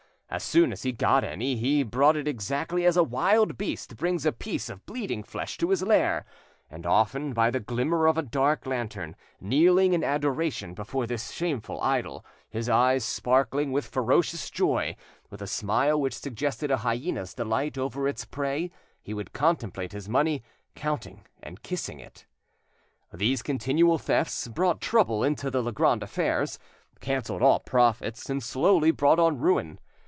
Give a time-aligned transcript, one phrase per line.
[0.33, 4.25] As soon as he got any, he brought it exactly as a wild beast brings
[4.25, 6.23] a piece of bleeding flesh to his lair;
[6.69, 11.81] and often, by the glimmer of a dark lantern, kneeling in adoration before this shameful
[11.81, 14.95] idol, his eyes sparkling with ferocious joy,
[15.29, 18.71] with a smile which suggested a hyena's delight over its prey,
[19.01, 20.41] he would contemplate his money,
[20.75, 22.25] counting and kissing it.
[23.13, 26.57] These continual thefts brought trouble into the Legrand affairs,
[27.01, 29.77] cancelled all profits, and slowly brought on ruin.